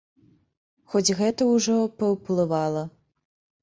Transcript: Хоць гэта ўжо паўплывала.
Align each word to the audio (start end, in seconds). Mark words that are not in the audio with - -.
Хоць 0.93 1.15
гэта 1.21 1.51
ўжо 1.53 1.79
паўплывала. 2.01 2.83